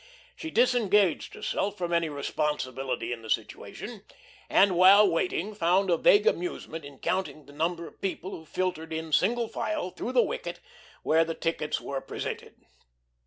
[0.35, 4.03] She disengaged herself from any responsibility in the situation
[4.49, 8.91] and, while waiting, found a vague amusement in counting the number of people who filtered
[8.91, 10.59] in single file through the wicket
[11.03, 12.65] where the tickets were presented.